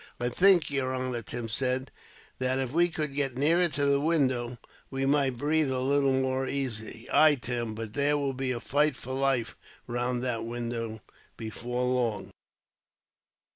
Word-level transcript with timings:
"I 0.19 0.29
think, 0.29 0.71
yer 0.71 0.93
honor," 0.95 1.21
Tim 1.21 1.47
said, 1.47 1.91
"that 2.39 2.57
if 2.57 2.71
we 2.71 2.89
could 2.89 3.13
get 3.13 3.37
nearer 3.37 3.67
to 3.67 3.85
the 3.85 4.01
window, 4.01 4.57
we 4.89 5.05
might 5.05 5.37
breathe 5.37 5.69
a 5.69 5.77
little 5.77 6.11
more 6.13 6.47
easily." 6.47 7.07
"Ay, 7.13 7.35
Tim; 7.35 7.75
but 7.75 7.93
there 7.93 8.17
will 8.17 8.33
be 8.33 8.51
a 8.51 8.59
fight 8.59 8.95
for 8.95 9.13
life 9.13 9.55
round 9.85 10.23
that 10.23 10.43
window, 10.43 11.01
before 11.37 11.83
long. 11.83 12.31